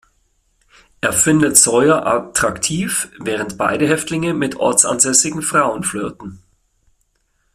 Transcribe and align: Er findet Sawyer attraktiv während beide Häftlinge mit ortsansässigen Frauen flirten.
Er 1.01 1.13
findet 1.13 1.57
Sawyer 1.57 2.07
attraktiv 2.07 3.11
während 3.19 3.59
beide 3.59 3.87
Häftlinge 3.87 4.33
mit 4.33 4.55
ortsansässigen 4.55 5.43
Frauen 5.43 5.83
flirten. 5.83 6.41